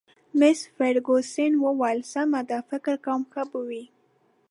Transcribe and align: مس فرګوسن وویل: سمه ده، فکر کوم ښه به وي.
مس 0.39 0.59
فرګوسن 0.75 1.51
وویل: 1.65 1.99
سمه 2.13 2.41
ده، 2.49 2.57
فکر 2.69 2.95
کوم 3.05 3.21
ښه 3.31 3.43
به 3.51 3.59
وي. 3.67 3.83